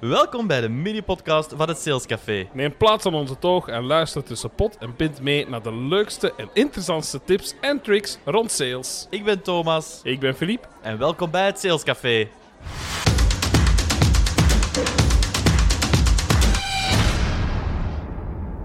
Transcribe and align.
Welkom 0.00 0.46
bij 0.46 0.60
de 0.60 0.68
mini-podcast 0.68 1.52
van 1.56 1.68
het 1.68 1.78
Sales 1.78 2.06
Café. 2.06 2.48
Neem 2.52 2.76
plaats 2.76 3.06
aan 3.06 3.14
onze 3.14 3.38
toog 3.38 3.68
en 3.68 3.84
luister 3.84 4.22
tussen 4.24 4.50
pot 4.50 4.78
en 4.78 4.96
pint 4.96 5.20
mee 5.20 5.48
naar 5.48 5.62
de 5.62 5.74
leukste 5.74 6.32
en 6.36 6.48
interessantste 6.52 7.20
tips 7.24 7.54
en 7.60 7.80
tricks 7.80 8.18
rond 8.24 8.50
sales. 8.50 9.06
Ik 9.10 9.24
ben 9.24 9.42
Thomas 9.42 10.00
Ik 10.02 10.20
ben 10.20 10.34
Philippe. 10.34 10.68
en 10.82 10.98
welkom 10.98 11.30
bij 11.30 11.46
het 11.46 11.58
Sales 11.58 11.82
Café. 11.82 12.28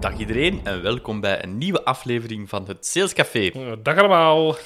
Dag 0.00 0.18
iedereen 0.18 0.60
en 0.64 0.82
welkom 0.82 1.20
bij 1.20 1.44
een 1.44 1.58
nieuwe 1.58 1.84
aflevering 1.84 2.48
van 2.48 2.64
het 2.66 2.86
Sales 2.86 3.12
Café. 3.12 3.50
Eh, 3.50 3.72
Dag 3.82 3.98
allemaal. 3.98 4.56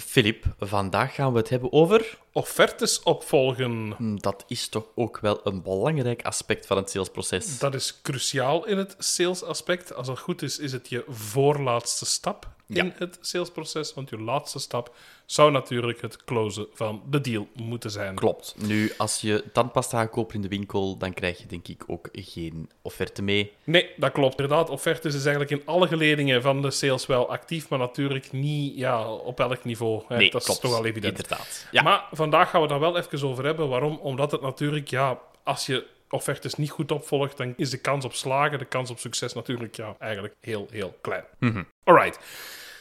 Filip, 0.00 0.44
vandaag 0.58 1.14
gaan 1.14 1.32
we 1.32 1.38
het 1.38 1.48
hebben 1.48 1.72
over... 1.72 2.18
Offertes 2.32 3.02
opvolgen. 3.02 3.94
Hm, 3.96 4.16
Dat 4.16 4.44
is 4.46 4.68
toch 4.68 4.86
ook 4.94 5.18
wel 5.20 5.40
een 5.44 5.62
belangrijk 5.62 6.22
aspect 6.22 6.66
van 6.66 6.76
het 6.76 6.90
salesproces. 6.90 7.58
Dat 7.58 7.74
is 7.74 8.00
cruciaal 8.02 8.66
in 8.66 8.78
het 8.78 8.94
salesaspect. 8.98 9.94
Als 9.94 10.08
het 10.08 10.18
goed 10.18 10.42
is, 10.42 10.58
is 10.58 10.72
het 10.72 10.88
je 10.88 11.04
voorlaatste 11.08 12.06
stap 12.06 12.53
in 12.66 12.86
Ja. 12.86 12.92
het 12.96 13.18
salesproces. 13.20 13.94
Want 13.94 14.10
je 14.10 14.20
laatste 14.20 14.58
stap 14.58 14.94
zou 15.26 15.50
natuurlijk 15.50 16.00
het 16.00 16.24
closen 16.24 16.66
van 16.74 17.02
de 17.10 17.20
deal 17.20 17.48
moeten 17.54 17.90
zijn. 17.90 18.14
Klopt. 18.14 18.54
Nu, 18.58 18.92
als 18.96 19.20
je 19.20 19.44
tandpasta 19.52 20.00
gaat 20.00 20.10
kopen 20.10 20.34
in 20.34 20.42
de 20.42 20.48
winkel, 20.48 20.96
dan 20.96 21.12
krijg 21.14 21.38
je 21.38 21.46
denk 21.46 21.68
ik 21.68 21.82
ook 21.86 22.08
geen 22.12 22.70
offerte 22.82 23.22
mee. 23.22 23.52
Nee, 23.64 23.90
dat 23.96 24.12
klopt. 24.12 24.40
Inderdaad, 24.40 24.70
offertes 24.70 25.14
is 25.14 25.24
eigenlijk 25.24 25.50
in 25.60 25.62
alle 25.66 25.86
geledingen 25.86 26.42
van 26.42 26.62
de 26.62 26.70
sales 26.70 27.06
wel 27.06 27.30
actief, 27.30 27.68
maar 27.68 27.78
natuurlijk 27.78 28.32
niet 28.32 28.76
ja, 28.76 29.10
op 29.12 29.40
elk 29.40 29.64
niveau. 29.64 30.02
Hè. 30.08 30.16
Nee, 30.16 30.30
dat 30.30 30.44
klopt. 30.44 30.64
is 30.64 30.70
toch 30.70 30.78
wel 30.78 30.86
evident. 30.86 31.16
Inderdaad. 31.16 31.66
Ja. 31.70 31.82
Maar 31.82 32.04
vandaag 32.12 32.50
gaan 32.50 32.62
we 32.62 32.68
daar 32.68 32.80
wel 32.80 32.96
even 32.96 33.28
over 33.28 33.44
hebben. 33.44 33.68
Waarom? 33.68 33.98
Omdat 34.02 34.30
het 34.30 34.40
natuurlijk, 34.40 34.88
ja, 34.88 35.18
als 35.42 35.66
je 35.66 35.86
offertes 36.14 36.54
niet 36.54 36.70
goed 36.70 36.92
opvolgt, 36.92 37.36
dan 37.36 37.54
is 37.56 37.70
de 37.70 37.78
kans 37.78 38.04
op 38.04 38.14
slagen, 38.14 38.58
de 38.58 38.64
kans 38.64 38.90
op 38.90 38.98
succes 38.98 39.32
natuurlijk 39.32 39.76
ja, 39.76 39.96
eigenlijk 39.98 40.34
heel, 40.40 40.66
heel 40.70 40.96
klein. 41.00 41.24
Alright. 41.84 42.18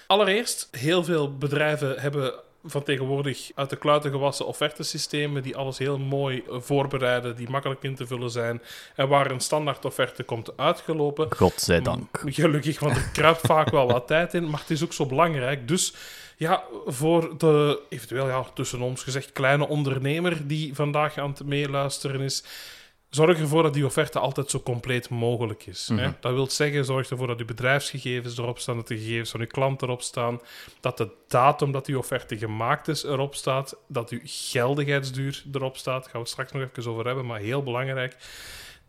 Allereerst, 0.07 0.67
heel 0.71 1.03
veel 1.03 1.37
bedrijven 1.37 1.99
hebben 1.99 2.33
van 2.65 2.83
tegenwoordig 2.83 3.51
uit 3.55 3.69
de 3.69 3.75
kluiten 3.75 4.11
gewassen 4.11 4.45
offertesystemen 4.45 5.43
die 5.43 5.55
alles 5.55 5.77
heel 5.77 5.97
mooi 5.97 6.43
voorbereiden, 6.47 7.35
die 7.35 7.49
makkelijk 7.49 7.83
in 7.83 7.95
te 7.95 8.07
vullen 8.07 8.29
zijn 8.29 8.61
en 8.95 9.07
waar 9.07 9.31
een 9.31 9.39
standaard 9.39 9.85
offerte 9.85 10.23
komt 10.23 10.57
uitgelopen. 10.57 11.35
Godzijdank. 11.35 12.21
Gelukkig, 12.25 12.79
want 12.79 12.95
er 12.95 13.09
kruipt 13.13 13.41
vaak 13.53 13.69
wel 13.69 13.87
wat 13.87 14.07
tijd 14.07 14.33
in, 14.33 14.49
maar 14.49 14.59
het 14.59 14.69
is 14.69 14.83
ook 14.83 14.93
zo 14.93 15.05
belangrijk. 15.05 15.67
Dus 15.67 15.93
ja, 16.37 16.63
voor 16.85 17.37
de 17.37 17.79
eventueel, 17.89 18.27
ja, 18.27 18.45
tussen 18.53 18.81
ons 18.81 19.03
gezegd, 19.03 19.31
kleine 19.31 19.67
ondernemer 19.67 20.47
die 20.47 20.75
vandaag 20.75 21.17
aan 21.17 21.29
het 21.29 21.45
meeluisteren 21.45 22.21
is, 22.21 22.43
zorg 23.15 23.39
ervoor 23.39 23.63
dat 23.63 23.73
die 23.73 23.85
offerte 23.85 24.19
altijd 24.19 24.49
zo 24.49 24.59
compleet 24.59 25.09
mogelijk 25.09 25.65
is. 25.65 25.89
hè. 25.95 26.11
Dat 26.19 26.33
wil 26.33 26.49
zeggen, 26.49 26.85
zorg 26.85 27.09
ervoor 27.09 27.27
dat 27.27 27.39
uw 27.39 27.45
bedrijfsgegevens 27.45 28.37
erop 28.37 28.59
staan, 28.59 28.75
dat 28.75 28.87
de 28.87 28.97
gegevens 28.97 29.31
van 29.31 29.39
uw 29.39 29.47
klant 29.47 29.81
erop 29.81 30.01
staan, 30.01 30.39
dat 30.79 30.97
de 30.97 31.09
datum 31.27 31.71
dat 31.71 31.85
die 31.85 31.97
offerte 31.97 32.37
gemaakt 32.37 32.87
is 32.87 33.03
erop 33.03 33.35
staat, 33.35 33.75
dat 33.87 34.09
uw 34.09 34.19
geldigheidsduur 34.23 35.43
erop 35.51 35.77
staat. 35.77 36.01
Daar 36.01 36.11
gaan 36.11 36.11
we 36.11 36.19
het 36.19 36.29
straks 36.29 36.51
nog 36.51 36.61
even 36.61 36.91
over 36.91 37.05
hebben, 37.05 37.25
maar 37.25 37.39
heel 37.39 37.63
belangrijk. 37.63 38.17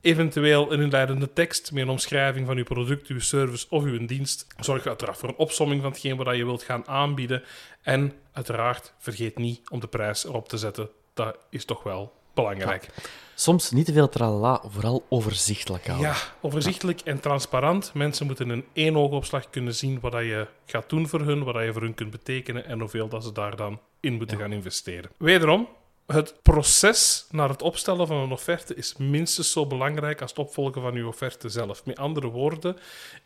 Eventueel 0.01 0.73
een 0.73 0.81
inleidende 0.81 1.33
tekst 1.33 1.73
met 1.73 1.83
een 1.83 1.89
omschrijving 1.89 2.47
van 2.47 2.57
uw 2.57 2.65
product, 2.65 3.07
uw 3.07 3.21
service 3.21 3.67
of 3.69 3.83
uw 3.83 4.07
dienst. 4.07 4.47
Zorg 4.59 4.87
uiteraard 4.87 5.19
voor 5.19 5.29
een 5.29 5.37
opsomming 5.37 5.83
van 5.83 5.91
hetgeen 5.91 6.17
wat 6.17 6.37
je 6.37 6.45
wilt 6.45 6.63
gaan 6.63 6.89
aanbieden. 6.89 7.43
En 7.83 8.13
uiteraard 8.33 8.93
vergeet 8.99 9.39
niet 9.39 9.71
om 9.71 9.81
de 9.81 9.87
prijs 9.87 10.25
erop 10.25 10.49
te 10.49 10.59
zetten. 10.59 10.89
Dat 11.15 11.37
is 11.51 11.65
toch 11.65 11.83
wel 11.83 12.13
belangrijk. 12.35 12.89
Soms 13.35 13.71
niet 13.71 13.87
te 13.87 13.93
veel 13.93 14.09
tralala, 14.09 14.63
vooral 14.67 15.07
overzichtelijk 15.09 15.87
houden. 15.87 16.09
Ja, 16.09 16.17
overzichtelijk 16.41 17.01
en 17.01 17.21
transparant. 17.21 17.95
Mensen 17.95 18.27
moeten 18.27 18.51
in 18.51 18.65
één 18.73 18.97
oogopslag 18.97 19.51
kunnen 19.51 19.75
zien 19.75 20.01
wat 20.01 20.13
je 20.13 20.47
gaat 20.67 20.89
doen 20.89 21.09
voor 21.09 21.21
hun, 21.21 21.45
wat 21.45 21.65
je 21.65 21.73
voor 21.73 21.83
hun 21.83 21.95
kunt 21.95 22.11
betekenen 22.11 22.67
en 22.67 22.81
hoeveel 22.81 23.09
dat 23.09 23.25
ze 23.25 23.33
daar 23.33 23.57
dan 23.57 23.81
in 24.01 24.15
moeten 24.15 24.39
gaan 24.39 24.53
investeren. 24.53 25.11
Wederom, 25.17 25.69
het 26.07 26.35
proces 26.43 27.27
naar 27.31 27.49
het 27.49 27.63
opstellen 27.63 28.07
van 28.07 28.17
een 28.17 28.33
offerte 28.33 28.75
is 28.75 28.95
minstens 28.97 29.53
zo 29.53 29.67
belangrijk 29.67 30.21
als 30.21 30.31
het 30.31 30.41
opvolgen 30.41 30.83
van 30.83 30.95
uw 30.95 31.09
offerte 31.09 31.49
zelf. 31.49 31.85
Met 31.85 31.99
andere 31.99 32.29
woorden, 32.29 32.77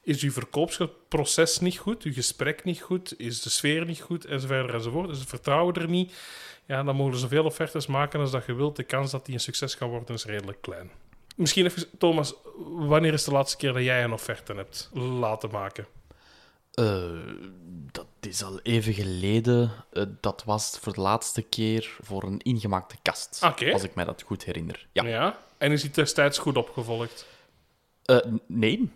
is 0.03 0.22
uw 0.22 0.32
verkoopsproces 0.32 1.59
niet 1.59 1.78
goed, 1.78 2.03
uw 2.03 2.12
gesprek 2.12 2.65
niet 2.65 2.81
goed, 2.81 3.15
is 3.21 3.43
de 3.43 3.50
sfeer 3.50 3.84
niet 3.84 4.00
goed, 4.00 4.25
enzovoort 4.25 4.72
enzovoort, 4.72 5.11
is 5.11 5.19
het 5.19 5.28
vertrouwen 5.28 5.75
er 5.75 5.88
niet, 5.88 6.12
ja, 6.69 6.83
dan 6.83 6.97
mogen 6.97 7.12
er 7.12 7.19
zoveel 7.19 7.45
offertes 7.45 7.87
maken 7.87 8.21
als 8.21 8.31
dat 8.31 8.47
je 8.47 8.55
wilt. 8.55 8.77
De 8.77 8.83
kans 8.83 9.11
dat 9.11 9.25
die 9.27 9.34
een 9.34 9.41
succes 9.41 9.77
kan 9.77 9.89
worden 9.89 10.15
is 10.15 10.25
redelijk 10.25 10.61
klein. 10.61 10.91
Misschien 11.37 11.65
even, 11.65 11.84
Thomas, 11.99 12.34
wanneer 12.67 13.12
is 13.12 13.25
de 13.25 13.31
laatste 13.31 13.56
keer 13.56 13.73
dat 13.73 13.83
jij 13.83 14.05
een 14.05 14.12
offerte 14.12 14.55
hebt 14.55 14.91
laten 14.95 15.51
maken? 15.51 15.87
Eh, 16.73 17.03
dat 17.93 18.06
is 18.21 18.43
al 18.43 18.61
even 18.62 18.95
geleden. 18.95 19.71
Eh, 19.93 20.03
dat 20.21 20.45
was 20.45 20.79
voor 20.81 20.93
de 20.95 21.01
laatste 21.01 21.43
keer 21.43 21.97
voor 22.01 22.23
een 22.23 22.39
ingemaakte 22.39 22.97
kast. 23.03 23.43
Als 23.73 23.83
ik 23.83 23.95
mij 23.95 24.05
dat 24.05 24.23
goed 24.23 24.45
herinner. 24.45 24.87
Ja. 24.93 25.05
Ja. 25.06 25.39
En 25.59 25.73
is 25.73 25.83
die 25.83 25.91
destijds 25.91 26.39
goed 26.39 26.56
opgevolgd? 26.56 27.27
N- 28.12 28.41
nee. 28.47 28.91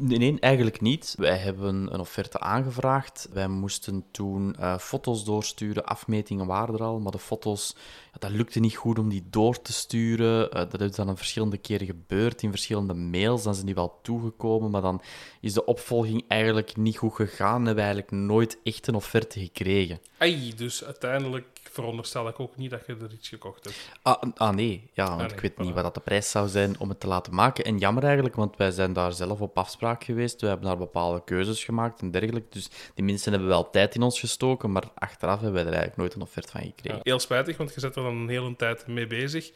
Nee. 0.00 0.18
Nee, 0.18 0.40
eigenlijk 0.40 0.80
niet. 0.80 1.14
Wij 1.18 1.36
hebben 1.36 1.92
een 1.92 2.00
offerte 2.00 2.40
aangevraagd. 2.40 3.28
Wij 3.32 3.48
moesten 3.48 4.04
toen 4.10 4.56
eh, 4.56 4.78
foto's 4.78 5.24
doorsturen. 5.24 5.84
Afmetingen 5.84 6.46
waren 6.46 6.74
er 6.74 6.82
al, 6.82 7.00
maar 7.00 7.12
de 7.12 7.18
foto's, 7.18 7.76
ja, 8.12 8.18
dat 8.18 8.30
lukte 8.30 8.60
niet 8.60 8.76
goed 8.76 8.98
om 8.98 9.08
die 9.08 9.24
door 9.30 9.62
te 9.62 9.72
sturen. 9.72 10.50
Eh, 10.50 10.70
dat 10.70 10.80
is 10.80 10.90
dan 10.90 11.08
een 11.08 11.16
verschillende 11.16 11.58
keren 11.58 11.86
gebeurd 11.86 12.42
in 12.42 12.50
verschillende 12.50 12.94
mails. 12.94 13.42
Dan 13.42 13.54
zijn 13.54 13.66
die 13.66 13.74
wel 13.74 13.98
toegekomen, 14.02 14.70
maar 14.70 14.82
dan 14.82 15.02
is 15.40 15.52
de 15.52 15.64
opvolging 15.64 16.24
eigenlijk 16.28 16.76
niet 16.76 16.96
goed 16.96 17.14
gegaan. 17.14 17.60
En 17.60 17.66
hebben 17.66 17.84
we 17.84 17.90
eigenlijk 17.90 18.10
nooit 18.10 18.58
echt 18.62 18.86
een 18.86 18.94
offerte 18.94 19.40
gekregen. 19.40 20.00
Ai, 20.18 20.54
dus 20.54 20.84
uiteindelijk 20.84 21.58
veronderstel 21.62 22.28
ik 22.28 22.40
ook 22.40 22.56
niet 22.56 22.70
dat 22.70 22.86
je 22.86 22.96
er 23.00 23.12
iets 23.12 23.28
gekocht 23.28 23.64
hebt. 23.64 23.90
Ah, 24.02 24.22
ah 24.34 24.54
nee, 24.54 24.90
ja, 24.92 25.06
want 25.08 25.20
nee, 25.20 25.30
ik 25.30 25.40
weet 25.40 25.58
niet 25.58 25.74
wat 25.74 25.82
dat 25.82 25.94
de 25.94 26.00
prijs 26.00 26.30
zou 26.30 26.48
zijn 26.48 26.80
om 26.80 26.88
het 26.88 27.00
te 27.00 27.06
laten 27.06 27.34
maken. 27.34 27.64
En 27.64 27.78
jammer 27.78 28.04
eigenlijk, 28.04 28.34
want 28.34 28.56
wij 28.56 28.70
zijn 28.70 28.92
daar 28.92 29.12
zelf 29.12 29.40
op 29.40 29.58
afspraak 29.58 29.87
geweest. 29.98 30.40
We 30.40 30.46
hebben 30.46 30.66
daar 30.66 30.78
bepaalde 30.78 31.22
keuzes 31.24 31.64
gemaakt 31.64 32.00
en 32.00 32.10
dergelijke. 32.10 32.48
Dus 32.50 32.68
die 32.94 33.04
mensen 33.04 33.30
hebben 33.30 33.48
wel 33.48 33.70
tijd 33.70 33.94
in 33.94 34.02
ons 34.02 34.20
gestoken, 34.20 34.72
maar 34.72 34.84
achteraf 34.94 35.34
hebben 35.40 35.52
wij 35.52 35.62
er 35.62 35.68
eigenlijk 35.68 35.96
nooit 35.96 36.14
een 36.14 36.20
offerte 36.22 36.50
van 36.50 36.60
gekregen. 36.60 36.96
Ja, 36.96 37.00
heel 37.02 37.18
spijtig, 37.20 37.56
want 37.56 37.74
je 37.74 37.80
zit 37.80 37.96
er 37.96 38.02
dan 38.02 38.16
een 38.16 38.28
hele 38.28 38.56
tijd 38.56 38.86
mee 38.86 39.06
bezig. 39.06 39.50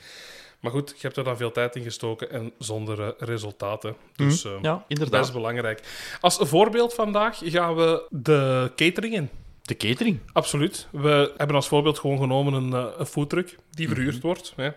Maar 0.60 0.70
goed, 0.72 0.88
je 0.90 0.96
hebt 1.00 1.16
er 1.16 1.24
dan 1.24 1.36
veel 1.36 1.52
tijd 1.52 1.76
in 1.76 1.82
gestoken 1.82 2.30
en 2.30 2.52
zonder 2.58 3.00
eh, 3.02 3.08
resultaten. 3.18 3.96
Dus 4.16 4.44
eh, 4.44 4.52
Ja, 4.62 4.72
dat 4.72 4.84
inderdaad. 4.88 5.24
is 5.24 5.32
belangrijk. 5.32 5.82
Als 6.20 6.38
voorbeeld 6.40 6.94
vandaag 6.94 7.38
gaan 7.44 7.74
we 7.74 8.06
de 8.10 8.72
catering 8.76 9.14
in. 9.14 9.28
De 9.62 9.76
catering. 9.76 10.18
Absoluut. 10.32 10.86
We 10.90 11.32
hebben 11.36 11.56
als 11.56 11.68
voorbeeld 11.68 11.98
gewoon 11.98 12.18
genomen 12.18 12.52
een, 12.52 12.72
eh, 12.72 12.86
een 12.98 13.06
foodtruck 13.06 13.56
die 13.70 13.86
Mhm. 13.86 13.94
verhuurd 13.94 14.20
wordt. 14.22 14.52
Hè. 14.56 14.70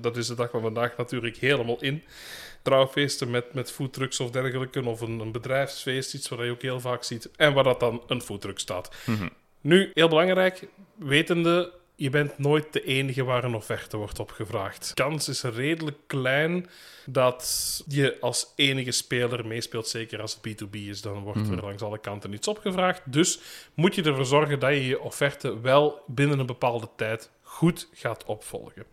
Dat 0.00 0.16
is 0.16 0.26
de 0.26 0.34
dag 0.34 0.50
van 0.50 0.60
vandaag 0.60 0.96
natuurlijk 0.96 1.36
helemaal 1.36 1.80
in. 1.80 2.02
Trouwfeesten 2.66 3.30
met, 3.30 3.54
met 3.54 3.72
foodtrucks 3.72 4.20
of 4.20 4.30
dergelijke, 4.30 4.84
of 4.84 5.00
een, 5.00 5.20
een 5.20 5.32
bedrijfsfeest, 5.32 6.14
iets 6.14 6.28
wat 6.28 6.38
je 6.38 6.50
ook 6.50 6.62
heel 6.62 6.80
vaak 6.80 7.04
ziet. 7.04 7.30
En 7.36 7.54
waar 7.54 7.64
dat 7.64 7.80
dan 7.80 8.02
een 8.06 8.20
foodtruck 8.20 8.58
staat. 8.58 8.94
Mhm. 9.04 9.28
Nu, 9.60 9.90
heel 9.94 10.08
belangrijk, 10.08 10.66
wetende, 10.94 11.72
je 11.94 12.10
bent 12.10 12.38
nooit 12.38 12.72
de 12.72 12.84
enige 12.84 13.24
waar 13.24 13.44
een 13.44 13.54
offerte 13.54 13.96
wordt 13.96 14.18
opgevraagd. 14.18 14.88
De 14.88 14.94
kans 14.94 15.28
is 15.28 15.42
redelijk 15.42 15.96
klein 16.06 16.66
dat 17.04 17.84
je 17.88 18.16
als 18.20 18.52
enige 18.56 18.90
speler 18.90 19.46
meespeelt, 19.46 19.88
zeker 19.88 20.20
als 20.20 20.38
het 20.40 20.62
B2B 20.62 20.70
is, 20.70 21.00
dan 21.00 21.22
wordt 21.22 21.48
er 21.48 21.62
langs 21.62 21.82
alle 21.82 21.98
kanten 21.98 22.32
iets 22.32 22.48
opgevraagd. 22.48 23.02
Dus 23.04 23.38
moet 23.74 23.94
je 23.94 24.02
ervoor 24.02 24.26
zorgen 24.26 24.58
dat 24.58 24.70
je 24.70 24.86
je 24.86 25.00
offerte 25.00 25.60
wel 25.60 26.02
binnen 26.06 26.38
een 26.38 26.46
bepaalde 26.46 26.88
tijd 26.96 27.30
goed 27.42 27.88
gaat 27.92 28.24
opvolgen. 28.24 28.84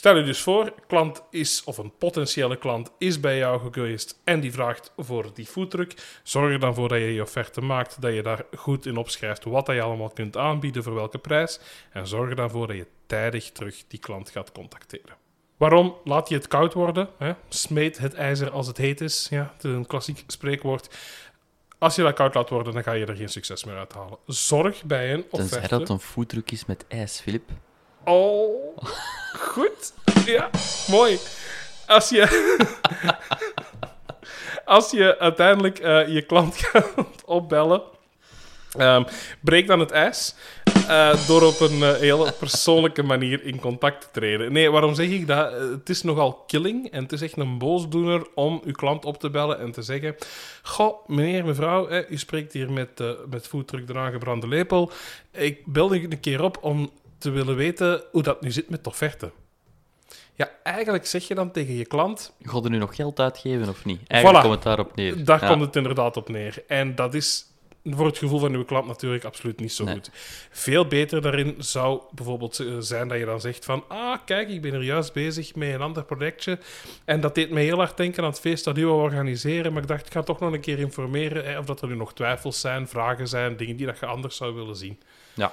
Stel 0.00 0.16
je 0.16 0.22
dus 0.22 0.40
voor, 0.40 0.72
klant 0.86 1.22
is, 1.30 1.64
of 1.64 1.78
een 1.78 1.92
potentiële 1.98 2.56
klant 2.56 2.90
is 2.98 3.20
bij 3.20 3.36
jou 3.36 3.72
geweest 3.72 4.20
en 4.24 4.40
die 4.40 4.52
vraagt 4.52 4.92
voor 4.96 5.30
die 5.34 5.46
foodtruck. 5.46 5.94
Zorg 6.22 6.52
er 6.52 6.58
dan 6.60 6.74
voor 6.74 6.88
dat 6.88 6.98
je 6.98 7.14
je 7.14 7.22
offerte 7.22 7.60
maakt, 7.60 8.00
dat 8.02 8.14
je 8.14 8.22
daar 8.22 8.44
goed 8.56 8.86
in 8.86 8.96
opschrijft 8.96 9.44
wat 9.44 9.66
je 9.66 9.82
allemaal 9.82 10.10
kunt 10.10 10.36
aanbieden, 10.36 10.82
voor 10.82 10.94
welke 10.94 11.18
prijs. 11.18 11.60
En 11.92 12.06
zorg 12.06 12.30
er 12.30 12.36
dan 12.36 12.50
voor 12.50 12.66
dat 12.66 12.76
je 12.76 12.86
tijdig 13.06 13.50
terug 13.50 13.84
die 13.88 13.98
klant 13.98 14.30
gaat 14.30 14.52
contacteren. 14.52 15.16
Waarom? 15.56 15.96
Laat 16.04 16.28
je 16.28 16.34
het 16.34 16.48
koud 16.48 16.74
worden. 16.74 17.08
Hè? 17.18 17.32
Smeet 17.48 17.98
het 17.98 18.14
ijzer 18.14 18.50
als 18.50 18.66
het 18.66 18.76
heet 18.76 19.00
is. 19.00 19.26
Ja, 19.30 19.52
het 19.54 19.64
is 19.64 19.72
een 19.72 19.86
klassiek 19.86 20.24
spreekwoord. 20.26 20.96
Als 21.78 21.94
je 21.94 22.02
dat 22.02 22.14
koud 22.14 22.34
laat 22.34 22.50
worden, 22.50 22.72
dan 22.72 22.82
ga 22.82 22.92
je 22.92 23.06
er 23.06 23.16
geen 23.16 23.28
succes 23.28 23.64
meer 23.64 23.76
uithalen. 23.76 24.18
Zorg 24.26 24.84
bij 24.84 25.12
een 25.12 25.28
Tenzij 25.28 25.58
offerte... 25.58 25.78
dat 25.78 25.88
een 25.88 26.00
foodtruck 26.00 26.50
is 26.50 26.66
met 26.66 26.84
ijs, 26.88 27.20
Filip. 27.20 27.50
Oh, 28.04 28.76
goed. 29.38 29.92
Ja, 30.24 30.50
mooi. 30.88 31.18
Als 31.86 32.08
je, 32.08 32.28
als 34.64 34.90
je 34.90 35.18
uiteindelijk 35.18 35.78
eh, 35.78 36.08
je 36.08 36.22
klant 36.22 36.56
gaat 36.56 37.24
opbellen, 37.24 37.82
ehm, 38.78 39.04
breek 39.40 39.66
dan 39.66 39.80
het 39.80 39.90
ijs. 39.90 40.34
eh, 40.88 41.26
door 41.26 41.42
op 41.42 41.60
een 41.60 41.78
uh, 41.78 41.94
hele 41.94 42.32
persoonlijke 42.38 43.02
manier 43.02 43.44
in 43.44 43.60
contact 43.60 44.00
te 44.00 44.08
treden. 44.12 44.52
Nee, 44.52 44.70
waarom 44.70 44.94
zeg 44.94 45.08
ik 45.08 45.26
dat? 45.26 45.52
Het 45.52 45.88
is 45.88 46.02
nogal 46.02 46.32
killing 46.32 46.90
en 46.90 47.02
het 47.02 47.12
is 47.12 47.22
echt 47.22 47.36
een 47.36 47.58
boosdoener 47.58 48.26
om 48.34 48.60
uw 48.64 48.72
klant 48.72 49.04
op 49.04 49.18
te 49.20 49.30
bellen 49.30 49.58
en 49.58 49.72
te 49.72 49.82
zeggen: 49.82 50.16
Goh, 50.62 51.08
meneer, 51.08 51.44
mevrouw, 51.44 51.88
u 52.08 52.16
spreekt 52.18 52.52
hier 52.52 52.72
met, 52.72 53.02
met 53.30 53.48
voetdruk 53.48 53.86
de 53.86 54.48
lepel. 54.48 54.90
Ik 55.32 55.66
belde 55.66 56.02
een 56.02 56.20
keer 56.20 56.42
op 56.42 56.58
om 56.60 56.90
te 57.20 57.30
willen 57.30 57.56
weten 57.56 58.02
hoe 58.12 58.22
dat 58.22 58.40
nu 58.40 58.50
zit 58.50 58.70
met 58.70 58.84
de 58.84 58.90
offerte. 58.90 59.30
Ja, 60.34 60.50
eigenlijk 60.62 61.06
zeg 61.06 61.28
je 61.28 61.34
dan 61.34 61.50
tegen 61.50 61.74
je 61.74 61.84
klant... 61.84 62.32
God 62.44 62.64
er 62.64 62.70
nu 62.70 62.78
nog 62.78 62.96
geld 62.96 63.20
uitgeven 63.20 63.68
of 63.68 63.84
niet? 63.84 64.00
Eigenlijk 64.06 64.42
komt 64.42 64.54
het 64.54 64.64
daarop 64.64 64.96
neer. 64.96 65.24
Daar 65.24 65.46
komt 65.46 65.60
het 65.60 65.76
inderdaad 65.76 66.16
op 66.16 66.28
neer. 66.28 66.62
En 66.66 66.94
dat 66.94 67.14
is 67.14 67.50
voor 67.84 68.06
het 68.06 68.18
gevoel 68.18 68.38
van 68.38 68.54
uw 68.54 68.64
klant 68.64 68.86
natuurlijk 68.86 69.24
absoluut 69.24 69.60
niet 69.60 69.72
zo 69.72 69.86
goed. 69.86 70.10
Veel 70.50 70.86
beter 70.86 71.22
daarin 71.22 71.54
zou 71.58 72.02
bijvoorbeeld 72.10 72.58
eh, 72.58 72.66
zijn 72.78 73.08
dat 73.08 73.18
je 73.18 73.24
dan 73.24 73.40
zegt 73.40 73.64
van 73.64 73.84
ah, 73.88 74.18
kijk, 74.24 74.48
ik 74.48 74.62
ben 74.62 74.74
er 74.74 74.82
juist 74.82 75.12
bezig 75.12 75.54
met 75.54 75.74
een 75.74 75.80
ander 75.80 76.04
projectje 76.04 76.58
en 77.04 77.20
dat 77.20 77.34
deed 77.34 77.50
me 77.50 77.60
heel 77.60 77.76
hard 77.76 77.96
denken 77.96 78.22
aan 78.22 78.30
het 78.30 78.40
feest 78.40 78.64
dat 78.64 78.78
u 78.78 78.84
wil 78.84 78.96
organiseren, 78.96 79.72
maar 79.72 79.82
ik 79.82 79.88
dacht, 79.88 80.06
ik 80.06 80.12
ga 80.12 80.22
toch 80.22 80.40
nog 80.40 80.52
een 80.52 80.60
keer 80.60 80.78
informeren 80.78 81.44
hè, 81.44 81.58
of 81.58 81.64
dat 81.64 81.82
er 81.82 81.88
nu 81.88 81.94
nog 81.94 82.14
twijfels 82.14 82.60
zijn, 82.60 82.88
vragen 82.88 83.28
zijn, 83.28 83.56
dingen 83.56 83.76
die 83.76 83.86
dat 83.86 83.98
je 83.98 84.06
anders 84.06 84.36
zou 84.36 84.54
willen 84.54 84.76
zien. 84.76 85.00
Ja. 85.34 85.52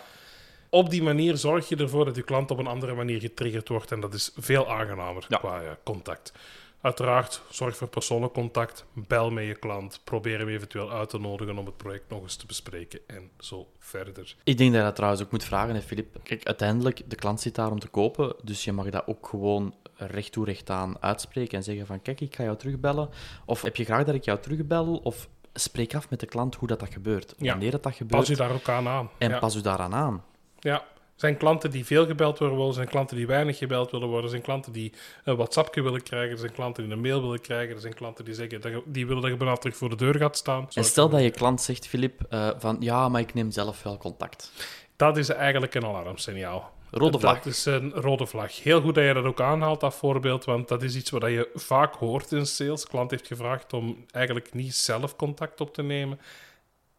Op 0.70 0.90
die 0.90 1.04
manier 1.04 1.38
zorg 1.38 1.70
je 1.70 1.76
ervoor 1.76 2.06
dat 2.06 2.16
je 2.16 2.22
klant 2.22 2.52
op 2.52 2.58
een 2.58 2.68
andere 2.68 2.94
manier 2.94 3.20
getriggerd 3.20 3.68
wordt 3.68 3.92
en 3.92 4.00
dat 4.00 4.14
is 4.14 4.32
veel 4.36 4.72
aangenamer 4.72 5.26
qua 5.30 5.62
ja, 5.62 5.78
contact. 5.84 6.34
Uiteraard, 6.82 7.42
zorg 7.50 7.78
voor 7.78 7.88
persoonlijk 7.88 8.34
contact. 8.34 8.86
Bel 8.94 9.32
met 9.32 9.46
je 9.46 9.56
klant. 9.56 10.02
Probeer 10.04 10.40
hem 10.40 10.48
eventueel 10.48 10.92
uit 10.92 11.10
te 11.10 11.20
nodigen 11.20 11.58
om 11.58 11.66
het 11.66 11.78
project 11.78 12.10
nog 12.10 12.22
eens 12.22 12.36
te 12.36 12.46
bespreken 12.46 13.00
en 13.08 13.30
zo 13.40 13.68
verder. 13.80 14.36
Ik 14.44 14.58
denk 14.58 14.72
dat 14.72 14.80
je 14.80 14.86
dat 14.86 14.96
trouwens 14.96 15.24
ook 15.24 15.32
moet 15.32 15.44
vragen, 15.44 15.76
hè, 15.76 15.82
Filip. 15.82 16.18
Kijk, 16.24 16.46
uiteindelijk, 16.46 17.02
de 17.10 17.16
klant 17.16 17.42
zit 17.42 17.56
daar 17.56 17.72
om 17.72 17.80
te 17.80 17.88
kopen, 17.88 18.36
dus 18.44 18.64
je 18.64 18.72
mag 18.72 18.90
dat 18.90 19.08
ook 19.08 19.28
gewoon 19.28 19.74
recht 19.96 20.32
toe 20.32 20.46
recht 20.46 20.70
aan 20.70 21.02
uitspreken 21.02 21.58
en 21.58 21.64
zeggen 21.64 21.86
van 21.86 22.02
kijk, 22.02 22.22
ik 22.22 22.36
ga 22.36 22.44
jou 22.44 22.58
terugbellen. 22.58 23.10
Of 23.46 23.62
heb 23.62 23.76
je 23.76 23.86
graag 23.86 24.06
dat 24.06 24.16
ik 24.16 24.24
jou 24.26 24.40
terugbel? 24.40 24.98
Of 25.04 25.30
spreek 25.54 25.96
af 25.96 26.10
met 26.10 26.20
de 26.20 26.26
klant 26.26 26.56
hoe 26.56 26.68
dat, 26.68 26.80
dat 26.80 26.94
gebeurt. 26.94 27.36
Wanneer 27.38 27.72
dat, 27.72 27.84
dat 27.84 27.96
gebeurt. 27.96 28.22
Pas 28.22 28.30
u 28.30 28.36
daar 28.36 28.52
ook 28.52 28.70
aan 28.70 28.88
aan. 28.88 29.10
En 29.18 29.40
pas 29.40 29.56
u 29.56 29.62
daaraan 29.62 29.94
aan. 29.94 30.24
Ja, 30.60 30.86
zijn 31.18 31.38
klanten 31.38 31.72
die 31.72 31.86
veel 31.86 32.06
gebeld 32.06 32.40
willen 32.40 32.56
worden, 32.56 32.74
zijn 32.74 32.88
klanten 32.88 33.18
die 33.18 33.28
weinig 33.28 33.58
gebeld 33.58 33.92
willen 33.92 34.08
worden, 34.08 34.30
zijn 34.30 34.42
klanten 34.42 34.72
die 34.72 34.94
een 35.24 35.36
WhatsAppje 35.36 35.82
willen 35.82 36.04
krijgen, 36.04 36.38
zijn 36.38 36.52
klanten 36.52 36.84
die 36.84 36.94
een 36.94 37.02
mail 37.02 37.22
willen 37.22 37.42
krijgen, 37.42 37.82
zijn 37.82 37.94
klanten 37.94 38.26
die 38.26 38.34
zeggen 38.34 38.62
dat 38.62 38.72
die 38.86 39.08
willen 39.08 39.22
dat 39.22 39.32
je 39.32 39.38
bijna 39.38 39.56
terug 39.56 39.76
voor 39.76 39.90
de 39.90 39.96
deur 39.96 40.16
gaat 40.16 40.38
staan. 40.38 40.68
En 40.74 40.84
stel 40.84 41.10
dat 41.10 41.22
je 41.22 41.32
klant 41.32 41.62
zegt, 41.62 41.88
Filip, 41.88 42.22
uh, 42.30 42.50
van 42.58 42.78
ja, 42.80 43.10
maar 43.10 43.22
ik 43.22 43.34
neem 43.34 43.52
zelf 43.52 43.84
wel 43.84 43.98
contact. 43.98 44.52
Dat 44.96 45.18
is 45.18 45.30
eigenlijk 45.30 45.74
een 45.74 45.86
alarmsignaal. 45.86 46.76
Rode 46.92 47.20
vlag. 47.20 47.36
Dat 47.36 47.46
is 47.46 47.66
een 47.66 47.92
rode 47.92 48.26
vlag. 48.26 48.64
Heel 48.64 48.82
goed 48.82 48.96
dat 48.96 49.04
je 49.04 49.14
dat 49.14 49.26
ook 49.26 49.42
aanhaalt, 49.42 49.80
dat 49.80 49.96
voorbeeld, 49.96 50.46
want 50.46 50.68
dat 50.68 50.84
is 50.84 50.96
iets 50.96 51.10
wat 51.10 51.22
je 51.22 51.50
vaak 51.54 51.96
hoort 51.96 52.32
in 52.32 52.46
sales. 52.46 52.88
Klant 52.88 53.12
heeft 53.12 53.28
gevraagd 53.28 53.74
om 53.74 54.06
eigenlijk 54.12 54.54
niet 54.54 54.76
zelf 54.76 55.16
contact 55.16 55.62
op 55.62 55.74
te 55.74 55.84
nemen 55.84 56.20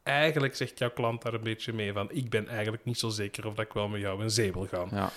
eigenlijk 0.09 0.57
zegt 0.57 0.79
jouw 0.79 0.91
klant 0.91 1.23
daar 1.23 1.35
een 1.35 1.43
beetje 1.43 1.73
mee 1.73 1.93
van 1.93 2.11
ik 2.11 2.31
ben 2.31 2.49
eigenlijk 2.49 2.85
niet 2.85 2.99
zo 2.99 3.09
zeker 3.09 3.47
of 3.47 3.55
dat 3.55 3.65
ik 3.65 3.73
wel 3.73 3.89
met 3.89 4.01
jou 4.01 4.23
in 4.23 4.31
zee 4.31 4.53
wil 4.53 4.67
gaan. 4.67 4.89
Ja. 4.93 5.11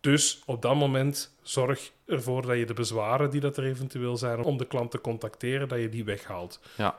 Dus 0.00 0.42
op 0.46 0.62
dat 0.62 0.74
moment 0.74 1.34
zorg 1.42 1.90
ervoor 2.06 2.46
dat 2.46 2.56
je 2.56 2.66
de 2.66 2.74
bezwaren 2.74 3.30
die 3.30 3.40
dat 3.40 3.56
er 3.56 3.64
eventueel 3.64 4.16
zijn 4.16 4.42
om 4.42 4.56
de 4.56 4.66
klant 4.66 4.90
te 4.90 5.00
contacteren, 5.00 5.68
dat 5.68 5.78
je 5.78 5.88
die 5.88 6.04
weghaalt. 6.04 6.60
Ja. 6.76 6.98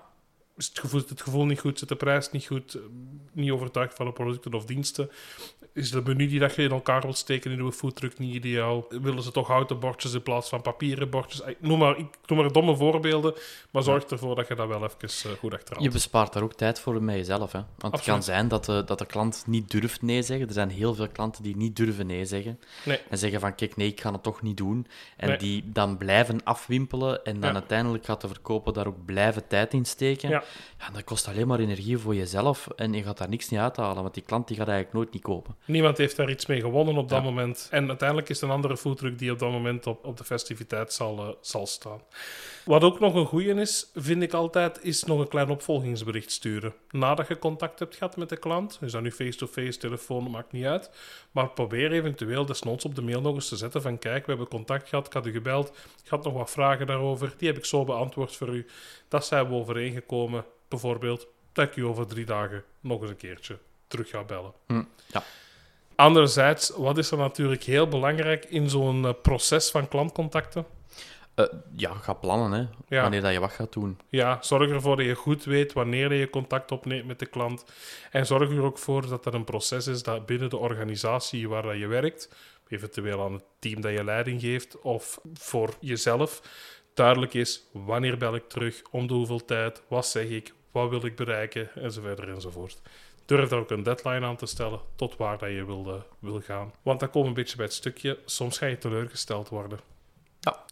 Is 0.62 0.68
het 0.68 0.80
gevoel, 0.80 1.02
het 1.08 1.22
gevoel 1.22 1.46
niet 1.46 1.60
goed, 1.60 1.80
zit 1.80 1.90
de 1.90 1.96
prijs 1.96 2.32
niet 2.32 2.46
goed, 2.46 2.78
niet 3.32 3.52
overtuigd 3.52 3.94
van 3.94 4.06
de 4.06 4.12
producten 4.12 4.54
of 4.54 4.66
diensten, 4.66 5.10
is 5.74 5.92
de 5.92 6.02
menu 6.06 6.28
die 6.28 6.40
dat 6.40 6.56
je 6.56 6.64
in 6.64 6.72
elkaar 6.72 7.02
wilt 7.02 7.18
steken 7.18 7.52
in 7.52 7.60
uw 7.60 7.72
foodtruck 7.72 8.18
niet 8.18 8.34
ideaal? 8.34 8.86
Willen 8.90 9.24
ze 9.24 9.32
toch 9.32 9.48
houten 9.48 9.80
bordjes 9.80 10.14
in 10.14 10.24
plaats 10.24 10.50
van 10.50 10.62
papieren 10.62 11.10
bordjes? 11.10 11.42
Ik 11.42 11.58
noem 11.60 11.80
maar, 11.80 11.98
ik 11.98 12.08
noem 12.26 12.40
maar 12.40 12.52
domme 12.52 12.76
voorbeelden, 12.76 13.34
maar 13.72 13.84
zorg 13.84 14.04
ervoor 14.04 14.36
dat 14.36 14.48
je 14.48 14.56
dat 14.56 14.68
wel 14.68 14.84
even 14.84 15.32
uh, 15.32 15.38
goed 15.38 15.54
achterhaalt. 15.54 15.84
Je 15.86 15.92
bespaart 15.92 16.34
daar 16.34 16.44
ook 16.44 16.54
tijd 16.54 16.80
voor 16.80 17.04
met 17.04 17.16
jezelf. 17.16 17.52
Hè? 17.52 17.60
Want 17.78 17.94
het 17.94 18.04
kan 18.04 18.24
zijn 18.24 18.48
dat 18.48 18.66
de, 18.66 18.84
dat 18.86 19.00
de 19.00 19.06
klant 19.06 19.44
niet 19.48 19.72
durft 19.72 20.02
nee 20.02 20.22
zeggen. 20.22 20.48
Er 20.48 20.54
zijn 20.54 20.70
heel 20.70 20.94
veel 20.94 21.08
klanten 21.08 21.44
die 21.44 21.56
niet 21.56 21.76
durven 21.76 22.08
nee 22.08 22.26
zeggen. 22.26 22.60
Nee. 22.86 23.00
En 23.10 23.18
zeggen 23.18 23.40
van, 23.40 23.56
kijk, 23.56 23.76
nee, 23.76 23.88
ik 23.88 24.02
ga 24.02 24.12
het 24.12 24.24
toch 24.24 24.42
niet 24.42 24.58
doen. 24.58 24.88
En 25.18 25.38
die 25.38 25.64
dan 25.66 25.98
blijven 25.98 26.44
afwimpelen 26.44 27.24
en 27.26 27.40
dan 27.40 27.54
uiteindelijk 27.54 28.06
gaat 28.06 28.22
de 28.22 28.28
verkoper 28.28 28.74
daar 28.74 28.88
ook 28.88 29.06
blijven 29.06 29.48
tijd 29.48 29.74
in 29.74 29.86
steken. 29.86 30.30
Ja. 30.30 30.44
Ja, 30.80 30.90
dat 30.90 31.04
kost 31.04 31.28
alleen 31.28 31.48
maar 31.48 31.60
energie 31.60 31.98
voor 31.98 32.16
jezelf 32.16 32.68
en 32.76 32.94
je 32.94 33.04
gaat 33.04 33.18
daar 33.18 33.30
niks 33.30 33.50
niet 33.50 33.60
uithalen, 33.60 34.02
want 34.02 34.14
die 34.14 34.24
klant 34.24 34.48
die 34.48 34.58
gaat 34.58 34.68
eigenlijk 34.68 34.98
nooit 34.98 35.14
niet 35.14 35.24
kopen. 35.24 35.56
Niemand 35.66 35.98
heeft 35.98 36.16
daar 36.16 36.30
iets 36.30 36.46
mee 36.46 36.62
gewonnen 36.62 36.98
op 36.98 37.10
dat 37.10 37.24
moment. 37.24 37.68
En 37.72 37.88
uiteindelijk 37.88 38.30
is 38.30 38.42
het 38.42 38.50
een 38.50 38.56
andere 38.56 38.78
foodtruck 38.78 39.20
die 39.20 39.32
op 39.32 39.40
dat 39.40 39.52
moment 39.52 39.88
op, 39.88 40.06
op 40.06 40.18
de 40.18 40.24
festiviteit 40.24 40.94
zal, 40.94 41.28
uh, 41.28 41.34
zal 41.42 41.68
staan. 41.68 42.02
Wat 42.66 42.84
ook 42.84 43.00
nog 43.00 43.16
een 43.16 43.26
goeie 43.26 43.54
is, 43.54 43.90
vind 43.96 44.22
ik 44.24 44.34
altijd, 44.34 44.84
is 44.84 45.04
nog 45.04 45.20
een 45.20 45.28
klein 45.28 45.50
opvolgingsbericht 45.50 46.32
sturen. 46.32 46.74
Nadat 46.90 47.28
je 47.28 47.40
contact 47.40 47.80
hebt 47.80 47.96
gehad 47.96 48.18
met 48.18 48.30
de 48.30 48.38
klant, 48.38 48.78
is 48.82 48.92
dat 48.92 49.02
nu 49.02 49.12
face-to-face, 49.12 49.78
telefoon, 49.78 50.32
maakt 50.32 50.52
niet 50.52 50.66
uit. 50.66 50.90
Maar 51.32 51.50
probeer 51.50 51.92
eventueel 51.92 52.46
desnoods 52.46 52.86
op 52.86 52.96
de 52.96 53.02
mail 53.02 53.22
nog 53.22 53.36
eens 53.36 53.50
te 53.50 53.56
zetten 53.56 53.82
van 53.82 54.00
kijk, 54.00 54.26
we 54.26 54.30
hebben 54.30 54.48
contact 54.48 54.90
gehad, 54.90 55.06
ik 55.06 55.14
had 55.14 55.26
u 55.26 55.32
gebeld, 55.32 55.72
ik 56.04 56.10
had 56.10 56.24
nog 56.24 56.34
wat 56.34 56.52
vragen 56.52 56.88
daarover, 56.88 57.34
die 57.38 57.48
heb 57.48 57.58
ik 57.58 57.66
zo 57.66 57.84
beantwoord 57.84 58.36
voor 58.36 58.50
u. 58.50 58.66
Dat 59.08 59.26
zijn 59.26 59.48
we 59.48 59.54
overeengekomen, 59.54 60.46
bijvoorbeeld, 60.68 61.28
dat 61.54 61.68
ik 61.68 61.76
u 61.76 61.86
over 61.86 62.08
drie 62.08 62.26
dagen 62.26 62.64
nog 62.80 63.02
eens 63.02 63.10
een 63.10 63.18
keertje 63.18 63.58
terug 63.88 64.10
ga 64.10 64.24
bellen. 64.24 64.54
Hm, 64.68 64.84
ja. 65.08 65.24
Anderzijds, 65.96 66.70
wat 66.70 66.98
is 66.98 67.12
er 67.12 67.18
natuurlijk 67.18 67.64
heel 67.64 67.88
belangrijk 67.88 68.46
in 68.46 68.70
zo'n 68.70 69.06
eh, 69.06 69.14
proces 69.22 69.70
van 69.72 69.88
klantcontacten? 69.88 70.66
Uh, 71.36 71.46
ja, 71.76 71.94
ga 71.94 72.14
plannen, 72.14 72.70
hè. 72.88 73.02
wanneer 73.02 73.22
dat 73.22 73.34
je 73.34 73.40
wat 73.40 73.52
gaat 73.52 73.74
doen. 73.74 74.00
Ja, 74.10 74.38
zorg 74.42 74.70
ervoor 74.70 74.96
dat 74.96 75.06
je 75.06 75.16
goed 75.16 75.44
weet 75.44 75.74
wanneer 75.74 76.14
je 76.14 76.30
contact 76.30 76.72
opneemt 76.72 77.06
met 77.06 77.20
de 77.20 77.26
klant. 77.26 77.66
En 78.12 78.26
zorg 78.26 78.52
er 78.52 78.62
ook 78.62 78.78
voor 78.78 79.08
dat 79.08 79.24
dat 79.24 79.34
een 79.34 79.44
proces 79.44 79.88
is 79.88 80.04
dat 80.04 80.26
binnen 80.26 80.50
de 80.50 80.58
organisatie 80.58 81.50
waar 81.50 81.64
dat 81.64 81.78
je 81.78 81.88
werkt, 81.88 82.30
eventueel 82.68 83.24
aan 83.24 83.34
het 83.34 83.44
team 83.60 83.82
dat 83.82 83.92
je 83.92 84.04
leiding 84.04 84.42
geeft, 84.42 84.82
of 84.82 85.20
voor 85.34 85.74
jezelf, 85.80 86.42
duidelijk 86.94 87.34
is 87.34 87.64
wanneer 87.72 88.18
bel 88.18 88.36
ik 88.36 88.50
terug, 88.50 88.82
om 88.92 89.08
de 89.08 89.14
hoeveel 89.14 89.46
tijd, 89.46 89.82
wat 89.88 90.06
zeg 90.06 90.28
ik, 90.28 90.54
wat 90.72 90.90
wil 90.90 91.06
ik 91.06 91.16
bereiken, 91.16 91.70
enzovoort 91.76 92.20
enzovoort. 92.20 92.82
Durf 93.26 93.50
daar 93.50 93.60
ook 93.60 93.72
een 93.72 93.84
deadline 93.84 94.26
aan 94.26 94.36
te 94.36 94.46
stellen 94.46 94.80
tot 94.96 95.18
waar 95.18 95.38
dat 95.38 95.50
je 95.50 95.66
wil, 95.66 96.06
wil 96.20 96.42
gaan. 96.42 96.74
Want 96.82 97.00
dan 97.00 97.10
komen 97.10 97.22
we 97.22 97.28
een 97.28 97.42
beetje 97.42 97.58
bij 97.58 97.66
het 97.66 97.74
stukje, 97.74 98.20
soms 98.26 98.58
ga 98.58 98.66
je 98.66 98.78
teleurgesteld 98.78 99.50
worden. 99.50 99.80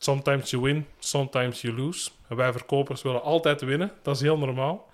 Sometimes 0.09 0.49
you 0.49 0.63
win, 0.63 0.85
sometimes 0.99 1.61
you 1.61 1.75
lose. 1.75 2.09
En 2.27 2.35
wij 2.35 2.51
verkopers 2.51 3.01
willen 3.01 3.21
altijd 3.21 3.61
winnen, 3.61 3.91
dat 4.01 4.15
is 4.15 4.21
heel 4.21 4.37
normaal. 4.37 4.89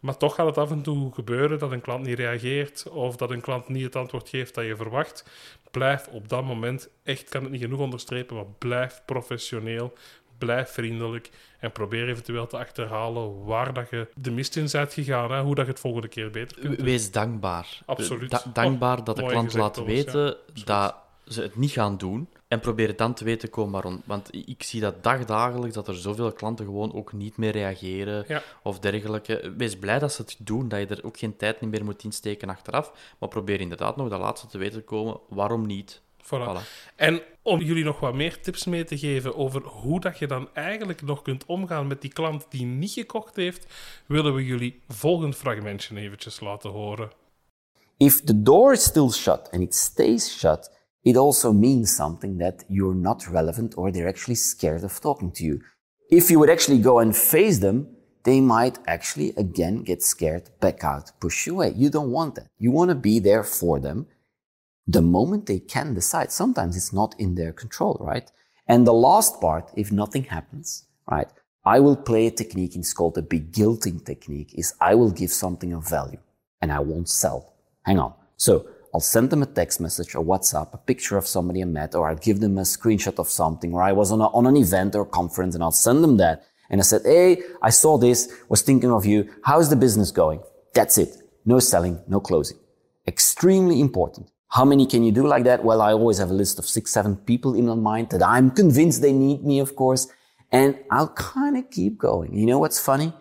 Maar 0.00 0.16
toch 0.16 0.34
gaat 0.34 0.46
het 0.46 0.58
af 0.58 0.70
en 0.70 0.82
toe 0.82 1.12
gebeuren 1.14 1.58
dat 1.58 1.72
een 1.72 1.80
klant 1.80 2.06
niet 2.06 2.18
reageert 2.18 2.88
of 2.88 3.16
dat 3.16 3.30
een 3.30 3.40
klant 3.40 3.68
niet 3.68 3.84
het 3.84 3.96
antwoord 3.96 4.28
geeft 4.28 4.54
dat 4.54 4.64
je 4.64 4.76
verwacht. 4.76 5.24
Blijf 5.70 6.06
op 6.06 6.28
dat 6.28 6.44
moment, 6.44 6.88
echt 7.02 7.28
kan 7.28 7.42
het 7.42 7.50
niet 7.50 7.60
genoeg 7.60 7.80
onderstrepen, 7.80 8.36
maar 8.36 8.46
blijf 8.58 9.02
professioneel 9.04 9.92
blijf 10.38 10.70
vriendelijk 10.70 11.30
en 11.58 11.72
probeer 11.72 12.08
eventueel 12.08 12.46
te 12.46 12.58
achterhalen 12.58 13.44
waar 13.44 13.72
dat 13.72 13.90
je 13.90 14.08
de 14.14 14.30
mist 14.30 14.56
in 14.56 14.68
bent 14.72 14.92
gegaan, 14.92 15.32
hè, 15.32 15.40
hoe 15.40 15.54
dat 15.54 15.64
je 15.64 15.70
het 15.70 15.80
volgende 15.80 16.08
keer 16.08 16.30
beter 16.30 16.60
kunt 16.60 16.76
doen. 16.76 16.84
Wees 16.84 17.10
dankbaar. 17.10 17.80
Absoluut. 17.86 18.54
dankbaar 18.54 19.04
dat 19.04 19.16
de 19.16 19.26
klant 19.26 19.54
laat 19.54 19.84
weten 19.84 20.36
dat 20.64 20.94
ze 21.26 21.42
het 21.42 21.56
niet 21.56 21.70
gaan 21.70 21.96
doen. 21.96 22.28
En 22.54 22.60
probeer 22.60 22.88
het 22.88 22.98
dan 22.98 23.14
te 23.14 23.24
weten 23.24 23.50
komen 23.50 23.72
waarom. 23.72 24.02
Want 24.04 24.34
ik 24.48 24.62
zie 24.62 24.80
dat 24.80 25.02
dagdagelijks, 25.02 25.74
dat 25.74 25.88
er 25.88 25.96
zoveel 25.96 26.32
klanten 26.32 26.64
gewoon 26.64 26.94
ook 26.94 27.12
niet 27.12 27.36
meer 27.36 27.52
reageren 27.52 28.42
of 28.62 28.78
dergelijke. 28.78 29.52
Wees 29.56 29.78
blij 29.78 29.98
dat 29.98 30.12
ze 30.12 30.22
het 30.22 30.36
doen, 30.38 30.68
dat 30.68 30.80
je 30.80 30.86
er 30.86 31.04
ook 31.04 31.18
geen 31.18 31.36
tijd 31.36 31.60
meer 31.60 31.84
moet 31.84 32.04
insteken 32.04 32.48
achteraf. 32.48 33.14
Maar 33.18 33.28
probeer 33.28 33.60
inderdaad 33.60 33.96
nog 33.96 34.08
dat 34.08 34.20
laatste 34.20 34.46
te 34.46 34.58
weten 34.58 34.78
te 34.78 34.84
komen, 34.84 35.20
waarom 35.28 35.66
niet. 35.66 36.00
Voilà. 36.24 36.60
En 36.96 37.22
om 37.42 37.60
jullie 37.60 37.84
nog 37.84 38.00
wat 38.00 38.14
meer 38.14 38.40
tips 38.40 38.64
mee 38.64 38.84
te 38.84 38.98
geven 38.98 39.36
over 39.36 39.62
hoe 39.62 40.00
dat 40.00 40.18
je 40.18 40.26
dan 40.26 40.48
eigenlijk 40.52 41.02
nog 41.02 41.22
kunt 41.22 41.46
omgaan 41.46 41.86
met 41.86 42.00
die 42.00 42.12
klant 42.12 42.46
die 42.48 42.64
niet 42.64 42.92
gekocht 42.92 43.36
heeft, 43.36 43.66
willen 44.06 44.34
we 44.34 44.44
jullie 44.44 44.80
volgend 44.88 45.36
fragmentje 45.36 45.96
eventjes 45.96 46.40
laten 46.40 46.70
horen. 46.70 47.10
If 47.96 48.20
the 48.20 48.42
door 48.42 48.72
is 48.72 48.82
still 48.82 49.10
shut 49.10 49.50
and 49.50 49.62
it 49.62 49.74
stays 49.74 50.38
shut, 50.38 50.72
it 51.04 51.16
also 51.16 51.52
means 51.52 51.94
something 51.94 52.38
that 52.38 52.64
you're 52.68 52.94
not 52.94 53.28
relevant 53.28 53.74
or 53.76 53.90
they're 53.90 54.08
actually 54.08 54.36
scared 54.36 54.84
of 54.84 55.00
talking 55.00 55.30
to 55.32 55.44
you. 55.44 55.60
If 56.10 56.30
you 56.30 56.38
would 56.38 56.50
actually 56.50 56.78
go 56.78 56.98
and 56.98 57.14
face 57.14 57.58
them, 57.58 57.88
they 58.24 58.40
might 58.40 58.78
actually 58.86 59.34
again 59.36 59.82
get 59.82 60.02
scared, 60.02 60.50
back 60.60 60.82
out, 60.82 61.12
push 61.20 61.46
you 61.46 61.54
away. 61.54 61.74
You 61.76 61.90
don't 61.90 62.10
want 62.10 62.36
that. 62.36 62.48
You 62.58 62.70
want 62.70 62.88
to 62.88 62.94
be 62.94 63.18
there 63.18 63.44
for 63.44 63.78
them 63.78 64.06
the 64.86 65.02
moment 65.02 65.46
they 65.46 65.58
can 65.58 65.94
decide. 65.94 66.32
Sometimes 66.32 66.76
it's 66.76 66.92
not 66.92 67.14
in 67.18 67.34
their 67.34 67.52
control, 67.52 67.98
right? 68.00 68.30
And 68.66 68.86
the 68.86 68.94
last 68.94 69.40
part, 69.40 69.70
if 69.76 69.92
nothing 69.92 70.24
happens, 70.24 70.86
right? 71.10 71.28
I 71.66 71.80
will 71.80 71.96
play 71.96 72.26
a 72.26 72.30
technique, 72.30 72.76
it's 72.76 72.92
called 72.92 73.14
the 73.14 73.22
beguilting 73.22 74.04
technique, 74.04 74.54
is 74.54 74.74
I 74.80 74.94
will 74.94 75.10
give 75.10 75.30
something 75.30 75.72
of 75.72 75.88
value 75.88 76.18
and 76.60 76.72
I 76.72 76.80
won't 76.80 77.08
sell. 77.08 77.54
Hang 77.84 77.98
on. 77.98 78.14
So 78.36 78.66
I'll 78.94 79.00
send 79.00 79.30
them 79.30 79.42
a 79.42 79.46
text 79.46 79.80
message, 79.80 80.14
a 80.14 80.18
WhatsApp, 80.18 80.72
a 80.72 80.78
picture 80.78 81.16
of 81.16 81.26
somebody 81.26 81.62
I 81.62 81.64
met, 81.64 81.96
or 81.96 82.08
I'll 82.08 82.14
give 82.14 82.38
them 82.38 82.58
a 82.58 82.60
screenshot 82.60 83.18
of 83.18 83.28
something, 83.28 83.74
or 83.74 83.82
I 83.82 83.90
was 83.90 84.12
on, 84.12 84.20
a, 84.20 84.28
on 84.28 84.46
an 84.46 84.56
event 84.56 84.94
or 84.94 85.04
conference 85.04 85.56
and 85.56 85.64
I'll 85.64 85.72
send 85.72 86.04
them 86.04 86.16
that. 86.18 86.46
And 86.70 86.80
I 86.80 86.84
said, 86.84 87.02
Hey, 87.04 87.42
I 87.60 87.70
saw 87.70 87.98
this, 87.98 88.32
was 88.48 88.62
thinking 88.62 88.92
of 88.92 89.04
you. 89.04 89.28
How's 89.42 89.68
the 89.68 89.74
business 89.74 90.12
going? 90.12 90.40
That's 90.74 90.96
it. 90.96 91.08
No 91.44 91.58
selling, 91.58 92.00
no 92.06 92.20
closing. 92.20 92.56
Extremely 93.06 93.80
important. 93.80 94.30
How 94.48 94.64
many 94.64 94.86
can 94.86 95.02
you 95.02 95.10
do 95.10 95.26
like 95.26 95.42
that? 95.42 95.64
Well, 95.64 95.82
I 95.82 95.92
always 95.92 96.18
have 96.18 96.30
a 96.30 96.34
list 96.34 96.60
of 96.60 96.66
six, 96.66 96.92
seven 96.92 97.16
people 97.16 97.56
in 97.56 97.66
my 97.66 97.74
mind 97.74 98.10
that 98.10 98.22
I'm 98.22 98.52
convinced 98.52 99.02
they 99.02 99.12
need 99.12 99.42
me, 99.42 99.58
of 99.58 99.74
course. 99.74 100.06
And 100.52 100.78
I'll 100.92 101.12
kind 101.14 101.56
of 101.56 101.68
keep 101.68 101.98
going. 101.98 102.32
You 102.32 102.46
know 102.46 102.60
what's 102.60 102.78
funny? 102.78 103.12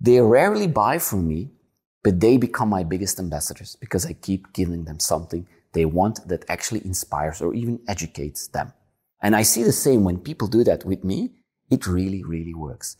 They 0.00 0.20
rarely 0.20 0.66
buy 0.66 0.98
from 0.98 1.28
me, 1.28 1.52
but 2.04 2.20
they 2.20 2.36
become 2.36 2.68
my 2.68 2.84
biggest 2.84 3.18
ambassadors 3.18 3.76
because 3.80 4.08
I 4.10 4.14
keep 4.20 4.52
giving 4.52 4.84
them 4.84 4.98
something 5.00 5.46
they 5.72 5.84
want 5.84 6.28
that 6.28 6.44
actually 6.48 6.84
inspires 6.84 7.40
or 7.40 7.54
even 7.54 7.80
educates 7.86 8.48
them. 8.48 8.72
And 9.18 9.34
I 9.34 9.42
see 9.44 9.64
the 9.64 9.72
same 9.72 10.04
when 10.04 10.18
people 10.18 10.48
do 10.48 10.62
that 10.64 10.84
with 10.84 11.02
me. 11.02 11.30
It 11.70 11.86
really, 11.86 12.22
really 12.22 12.54
works. 12.54 12.96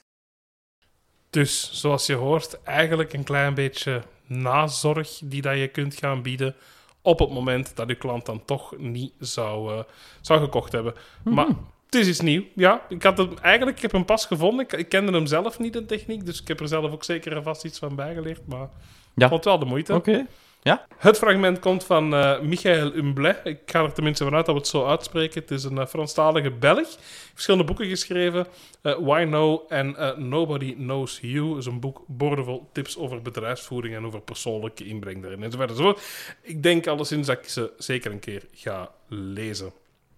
Dus 1.31 1.71
zoals 1.73 2.07
je 2.07 2.15
hoort, 2.15 2.63
eigenlijk 2.63 3.13
een 3.13 3.25
klein 3.25 3.55
beetje 3.55 4.03
nazorg 4.27 5.21
die 5.25 5.43
dat 5.43 5.59
je 5.59 5.69
kunt 5.69 5.95
gaan 5.95 6.23
bieden 6.23 6.55
op 7.03 7.19
het 7.19 7.31
moment 7.31 7.77
dat 7.77 7.89
je 7.89 7.95
klant 7.95 8.27
dan 8.27 8.45
toch 8.45 8.79
niet 8.79 9.13
zou, 9.19 9.73
uh, 9.73 9.83
zou 10.21 10.41
gekocht 10.41 10.73
hebben. 10.73 10.95
Maar 11.25 11.49
het 11.95 12.03
is 12.03 12.09
iets 12.09 12.21
nieuw. 12.21 12.43
Ja, 12.55 12.83
ik 12.89 13.03
had 13.03 13.19
hem 13.19 13.31
eigenlijk, 13.43 13.77
ik 13.77 13.83
heb 13.83 13.93
hem 13.93 14.05
pas 14.05 14.27
gevonden. 14.27 14.65
Ik, 14.65 14.73
ik, 14.73 14.89
kende 14.89 15.13
hem 15.13 15.27
zelf 15.27 15.59
niet, 15.59 15.73
de 15.73 15.87
techniek, 15.87 16.27
dus 16.27 16.41
ik 16.41 16.49
heb 16.49 16.61
er 16.61 16.69
zelf 16.69 16.93
ook 16.93 17.05
zeker 17.05 17.37
en 17.37 17.43
vast 17.43 17.65
iets 17.65 17.79
van 17.79 17.97
bijgeleerd. 17.97 18.47
Maar 18.47 18.69
ja. 19.15 19.29
vond 19.29 19.45
wel 19.45 19.59
de 19.59 19.65
moeite. 19.65 19.95
Oké. 19.95 20.27
Ja? 20.63 20.87
Het 20.97 21.19
fragment 21.19 21.59
komt 21.59 21.85
van 21.85 22.15
uh, 22.15 22.41
Michael 22.41 22.93
Humblet. 22.93 23.41
Ik 23.45 23.61
ga 23.67 23.83
er 23.83 23.93
tenminste 23.93 24.25
vanuit 24.25 24.47
dat 24.47 24.55
we 24.55 24.61
het 24.61 24.71
zo 24.71 24.87
uitspreken. 24.87 25.41
Het 25.41 25.51
is 25.51 25.65
een 25.65 25.77
uh, 25.77 25.87
Franstalige 25.87 26.51
Belg. 26.51 26.89
Verschillende 27.33 27.67
boeken 27.67 27.87
geschreven. 27.87 28.47
Uh, 28.83 28.99
Why 28.99 29.25
No 29.29 29.65
en 29.69 29.97
Nobody 30.29 30.75
Knows 30.75 31.19
You 31.23 31.59
is 31.59 31.67
een 31.67 31.81
boek 31.81 32.05
boordevol 32.07 32.69
tips 32.73 32.99
over 32.99 33.23
bedrijfsvoering 33.23 33.95
en 33.95 34.07
over 34.07 34.21
persoonlijke 34.21 34.85
inbreng 34.85 35.23
daarin 35.23 35.43
enzovoort. 35.43 35.71
enzovoort. 35.71 36.03
Ik 36.43 36.63
denk 36.63 36.87
alleszins 36.87 37.27
dat 37.27 37.39
ik 37.39 37.49
ze 37.49 37.73
zeker 37.79 38.11
een 38.11 38.21
keer 38.21 38.43
ga 38.53 38.91
lezen. 39.09 39.73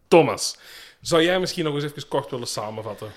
Thomas, 0.09 0.59
zou 1.01 1.23
jij 1.23 1.41
misschien 1.41 1.65
nog 1.65 1.75
eens 1.75 1.85
even 1.85 2.09
kort 2.09 2.31
willen 2.31 2.47
samenvatten? 2.47 3.13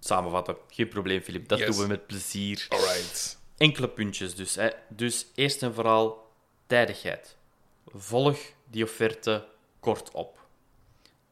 Samenvatten, 0.00 0.56
geen 0.68 0.88
probleem, 0.88 1.20
Filip. 1.20 1.48
Dat 1.48 1.58
doen 1.58 1.76
we 1.76 1.86
met 1.86 2.06
plezier. 2.06 2.66
Alright. 2.68 3.38
Enkele 3.56 3.88
puntjes 3.88 4.34
dus. 4.34 4.54
Hè. 4.54 4.68
Dus 4.88 5.26
eerst 5.34 5.62
en 5.62 5.74
vooral 5.74 6.30
Tijdigheid. 6.66 7.36
Volg 7.86 8.38
die 8.64 8.84
offerte 8.84 9.46
kort 9.80 10.10
op. 10.10 10.38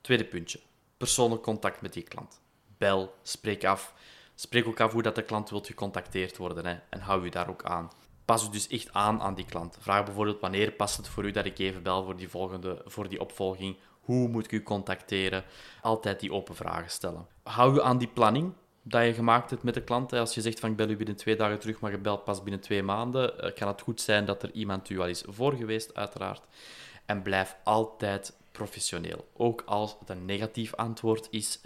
Tweede 0.00 0.24
puntje. 0.24 0.60
Persoonlijk 0.96 1.42
contact 1.42 1.80
met 1.80 1.92
die 1.92 2.02
klant. 2.02 2.40
Bel, 2.78 3.14
spreek 3.22 3.64
af. 3.64 3.94
Spreek 4.34 4.66
ook 4.66 4.80
af 4.80 4.92
hoe 4.92 5.02
dat 5.02 5.14
de 5.14 5.22
klant 5.22 5.50
wilt 5.50 5.66
gecontacteerd 5.66 6.36
worden 6.36 6.66
hè, 6.66 6.78
en 6.90 7.00
hou 7.00 7.24
u 7.24 7.28
daar 7.28 7.48
ook 7.48 7.64
aan. 7.64 7.90
Pas 8.24 8.46
u 8.46 8.50
dus 8.50 8.68
echt 8.68 8.92
aan 8.92 9.20
aan 9.20 9.34
die 9.34 9.44
klant. 9.44 9.76
Vraag 9.80 10.04
bijvoorbeeld 10.04 10.40
wanneer 10.40 10.72
past 10.72 10.96
het 10.96 11.08
voor 11.08 11.24
u 11.24 11.30
dat 11.30 11.44
ik 11.44 11.58
even 11.58 11.82
bel 11.82 12.04
voor 12.04 12.16
die, 12.16 12.28
volgende, 12.28 12.82
voor 12.84 13.08
die 13.08 13.20
opvolging. 13.20 13.76
Hoe 14.02 14.28
moet 14.28 14.44
ik 14.44 14.52
u 14.52 14.62
contacteren? 14.62 15.44
Altijd 15.80 16.20
die 16.20 16.32
open 16.32 16.54
vragen 16.54 16.90
stellen. 16.90 17.26
Hou 17.42 17.74
u 17.74 17.82
aan 17.82 17.98
die 17.98 18.08
planning 18.08 18.52
dat 18.82 19.04
je 19.04 19.14
gemaakt 19.14 19.50
hebt 19.50 19.62
met 19.62 19.74
de 19.74 19.82
klant. 19.82 20.12
Als 20.12 20.34
je 20.34 20.40
zegt 20.40 20.60
van 20.60 20.70
ik 20.70 20.76
bel 20.76 20.88
u 20.88 20.96
binnen 20.96 21.16
twee 21.16 21.36
dagen 21.36 21.58
terug, 21.58 21.80
maar 21.80 21.90
je 21.90 21.98
belt 21.98 22.24
pas 22.24 22.42
binnen 22.42 22.60
twee 22.60 22.82
maanden, 22.82 23.40
eh, 23.40 23.54
kan 23.54 23.68
het 23.68 23.80
goed 23.80 24.00
zijn 24.00 24.24
dat 24.24 24.42
er 24.42 24.50
iemand 24.52 24.90
u 24.90 25.00
al 25.00 25.06
is 25.06 25.24
voor 25.26 25.52
geweest, 25.52 25.94
uiteraard. 25.94 26.42
En 27.06 27.22
blijf 27.22 27.56
altijd 27.64 28.36
professioneel. 28.52 29.28
Ook 29.36 29.62
als 29.66 29.96
het 30.00 30.08
een 30.08 30.24
negatief 30.24 30.74
antwoord 30.74 31.28
is. 31.30 31.60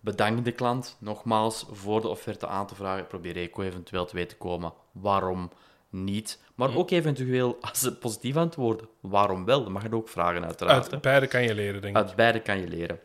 Bedank 0.00 0.44
de 0.44 0.52
klant 0.52 0.96
nogmaals 0.98 1.66
voor 1.70 2.00
de 2.00 2.08
offerte 2.08 2.46
aan 2.46 2.66
te 2.66 2.74
vragen. 2.74 3.06
Probeer 3.06 3.36
eco 3.36 3.62
eventueel 3.62 4.06
te 4.06 4.14
weten 4.14 4.38
komen 4.38 4.72
waarom 4.92 5.50
niet. 5.92 6.38
Maar 6.54 6.68
hm. 6.68 6.76
ook 6.76 6.90
eventueel 6.90 7.58
als 7.60 7.78
ze 7.78 7.94
positief 7.96 8.36
antwoorden, 8.36 8.88
waarom 9.00 9.44
wel? 9.44 9.62
Dat 9.62 9.72
mag 9.72 9.82
je 9.82 9.94
ook 9.94 10.08
vragen, 10.08 10.44
uiteraard. 10.44 10.92
Uit 10.92 11.02
beide 11.02 11.26
kan 11.26 11.42
je 11.42 11.54
leren, 11.54 11.80
denk 11.80 11.96
ik. 11.96 12.02
Uit 12.02 12.16
beide 12.16 12.40
kan 12.40 12.58
je 12.58 12.68
leren. 12.68 13.00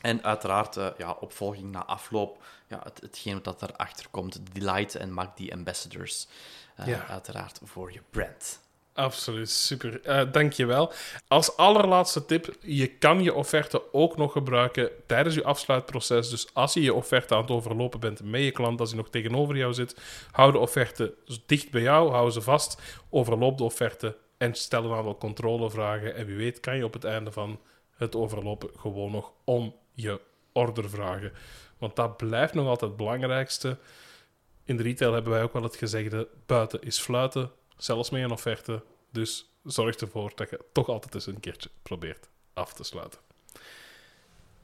En 0.00 0.24
uiteraard, 0.24 0.76
uh, 0.76 0.86
ja, 0.98 1.16
opvolging 1.20 1.72
na 1.72 1.84
afloop, 1.84 2.42
ja, 2.66 2.80
het, 2.82 3.00
hetgeen 3.00 3.40
dat 3.42 3.62
erachter 3.62 4.06
komt, 4.10 4.40
delight 4.52 4.94
en 4.94 5.14
maak 5.14 5.36
die 5.36 5.52
ambassadors. 5.52 6.28
Uh, 6.80 6.86
ja. 6.86 7.06
Uiteraard 7.06 7.60
voor 7.64 7.92
je 7.92 8.00
brand. 8.10 8.60
Absoluut, 8.94 9.50
super. 9.50 10.00
Uh, 10.06 10.32
dankjewel. 10.32 10.92
Als 11.28 11.56
allerlaatste 11.56 12.24
tip, 12.24 12.56
je 12.60 12.86
kan 12.86 13.22
je 13.22 13.34
offerte 13.34 13.92
ook 13.92 14.16
nog 14.16 14.32
gebruiken 14.32 14.90
tijdens 15.06 15.34
je 15.34 15.44
afsluitproces. 15.44 16.30
Dus 16.30 16.54
als 16.54 16.74
je 16.74 16.82
je 16.82 16.94
offerte 16.94 17.34
aan 17.34 17.40
het 17.40 17.50
overlopen 17.50 18.00
bent 18.00 18.22
met 18.22 18.42
je 18.42 18.50
klant, 18.50 18.80
als 18.80 18.90
hij 18.90 18.98
nog 18.98 19.10
tegenover 19.10 19.56
jou 19.56 19.72
zit, 19.72 19.96
hou 20.30 20.52
de 20.52 20.58
offerte 20.58 21.14
dicht 21.46 21.70
bij 21.70 21.82
jou, 21.82 22.10
hou 22.10 22.30
ze 22.30 22.42
vast, 22.42 23.00
overloop 23.10 23.58
de 23.58 23.64
offerte 23.64 24.16
en 24.38 24.54
stel 24.54 24.84
een 24.84 24.96
aantal 24.96 25.18
controlevragen. 25.18 26.14
En 26.14 26.26
wie 26.26 26.36
weet 26.36 26.60
kan 26.60 26.76
je 26.76 26.84
op 26.84 26.92
het 26.92 27.04
einde 27.04 27.32
van 27.32 27.60
het 27.96 28.16
overlopen 28.16 28.70
gewoon 28.76 29.10
nog 29.10 29.32
om 29.44 29.74
je 29.94 30.20
order 30.52 30.90
vragen. 30.90 31.32
Want 31.78 31.96
dat 31.96 32.16
blijft 32.16 32.54
nog 32.54 32.66
altijd 32.66 32.90
het 32.90 32.98
belangrijkste. 32.98 33.78
In 34.64 34.76
de 34.76 34.82
retail 34.82 35.12
hebben 35.12 35.32
wij 35.32 35.42
ook 35.42 35.52
wel 35.52 35.62
het 35.62 35.76
gezegde: 35.76 36.28
buiten 36.46 36.82
is 36.82 37.00
fluiten, 37.00 37.50
zelfs 37.84 38.10
met 38.10 38.22
een 38.22 38.30
offerte. 38.30 38.82
Dus 39.10 39.50
zorg 39.64 39.96
ervoor 39.96 40.32
dat 40.34 40.50
je 40.50 40.60
toch 40.72 40.88
altijd 40.88 41.14
eens 41.14 41.26
een 41.26 41.40
keertje 41.40 41.70
probeert 41.82 42.28
af 42.54 42.72
te 42.72 42.84
sluiten. 42.84 43.20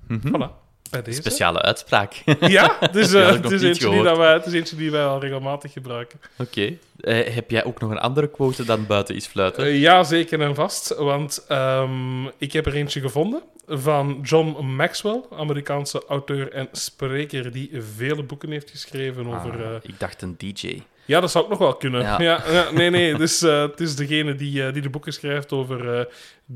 Mm 0.07 0.21
-hmm. 0.23 0.35
Voilà. 0.35 0.67
Speciale 1.09 1.63
uitspraak. 1.63 2.23
Ja, 2.41 2.79
dus, 2.93 3.13
uh, 3.13 3.29
het, 3.29 3.51
is 3.51 3.63
eentje 3.69 3.91
die 3.91 4.03
dat 4.03 4.17
wij, 4.17 4.33
het 4.33 4.47
is 4.47 4.53
eentje 4.53 4.77
die 4.77 4.91
wij 4.91 5.05
al 5.05 5.21
regelmatig 5.21 5.73
gebruiken. 5.73 6.21
Oké. 6.39 6.63
Uh, 7.01 7.35
heb 7.35 7.51
jij 7.51 7.65
ook 7.65 7.81
nog 7.81 7.91
een 7.91 7.99
andere 7.99 8.29
quote 8.29 8.65
dan 8.65 8.87
buiten 8.87 9.15
is 9.15 9.27
fluiten? 9.27 9.67
Uh, 9.67 9.81
ja, 9.81 10.05
zeker 10.05 10.41
en 10.41 10.55
vast. 10.55 10.95
Want 10.97 11.47
um, 11.49 12.27
ik 12.39 12.53
heb 12.53 12.67
er 12.67 12.75
eentje 12.75 13.01
gevonden 13.01 13.43
van 13.67 14.19
John 14.23 14.65
Maxwell, 14.65 15.23
Amerikaanse 15.31 16.03
auteur 16.09 16.53
en 16.53 16.69
spreker 16.73 17.53
die 17.53 17.71
vele 17.97 18.23
boeken 18.23 18.51
heeft 18.51 18.71
geschreven 18.71 19.27
ah, 19.27 19.35
over... 19.35 19.81
ik 19.83 19.99
dacht 19.99 20.23
een 20.23 20.35
DJ. 20.37 20.83
Ja, 21.09 21.21
dat 21.21 21.31
zou 21.31 21.45
ook 21.45 21.51
nog 21.51 21.59
wel 21.59 21.77
kunnen. 21.77 22.01
Ja. 22.01 22.21
ja, 22.21 22.71
nee, 22.71 22.91
nee. 22.91 23.15
Dus 23.15 23.43
uh, 23.43 23.63
het 23.63 23.81
is 23.81 23.97
degene 23.97 24.35
die, 24.35 24.63
uh, 24.63 24.73
die 24.73 24.83
de 24.83 24.91
boeken 24.91 25.13
schrijft 25.13 25.53
over 25.53 25.99
uh, 25.99 26.05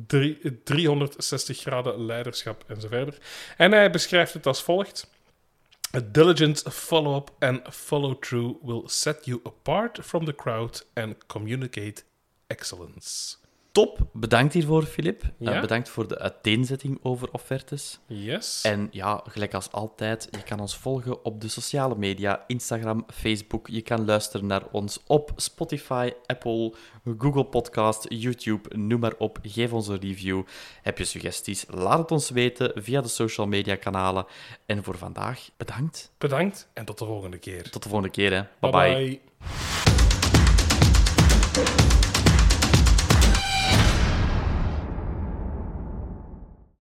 drie, 0.06 0.62
360 0.64 1.58
graden 1.58 2.06
leiderschap 2.06 2.64
enzovoort. 2.66 3.18
En 3.56 3.72
hij 3.72 3.90
beschrijft 3.90 4.32
het 4.32 4.46
als 4.46 4.62
volgt. 4.62 5.10
A 5.96 6.00
diligent 6.12 6.64
follow-up 6.70 7.30
and 7.38 7.60
follow-through 7.70 8.56
will 8.62 8.82
set 8.84 9.24
you 9.24 9.40
apart 9.44 9.98
from 10.02 10.24
the 10.24 10.34
crowd 10.34 10.86
and 10.94 11.26
communicate 11.26 12.02
excellence. 12.46 13.36
Top, 13.72 14.06
bedankt 14.12 14.52
hiervoor, 14.52 14.82
Filip. 14.82 15.22
Ja? 15.38 15.54
Uh, 15.54 15.60
bedankt 15.60 15.88
voor 15.88 16.08
de 16.08 16.18
uiteenzetting 16.18 16.98
over 17.02 17.28
offertes. 17.32 17.98
Yes. 18.06 18.62
En 18.62 18.88
ja, 18.90 19.22
gelijk 19.24 19.54
als 19.54 19.72
altijd, 19.72 20.28
je 20.30 20.42
kan 20.42 20.60
ons 20.60 20.76
volgen 20.76 21.24
op 21.24 21.40
de 21.40 21.48
sociale 21.48 21.96
media, 21.96 22.44
Instagram, 22.46 23.04
Facebook. 23.12 23.68
Je 23.68 23.82
kan 23.82 24.04
luisteren 24.04 24.46
naar 24.46 24.62
ons 24.72 25.02
op 25.06 25.32
Spotify, 25.36 26.12
Apple, 26.26 26.74
Google 27.18 27.44
Podcast, 27.44 28.06
YouTube, 28.08 28.76
noem 28.76 29.00
maar 29.00 29.14
op. 29.18 29.38
Geef 29.42 29.72
ons 29.72 29.88
een 29.88 30.00
review. 30.00 30.42
Heb 30.82 30.98
je 30.98 31.04
suggesties? 31.04 31.64
Laat 31.68 31.98
het 31.98 32.10
ons 32.10 32.30
weten 32.30 32.72
via 32.74 33.00
de 33.00 33.08
social 33.08 33.46
media 33.46 33.76
kanalen. 33.76 34.26
En 34.66 34.84
voor 34.84 34.98
vandaag, 34.98 35.50
bedankt. 35.56 36.12
Bedankt 36.18 36.68
en 36.72 36.84
tot 36.84 36.98
de 36.98 37.04
volgende 37.04 37.38
keer. 37.38 37.70
Tot 37.70 37.82
de 37.82 37.88
volgende 37.88 38.12
keer, 38.12 38.32
hè. 38.32 38.42
bye. 38.60 38.70
bye. 38.70 39.20
bye. 41.52 42.11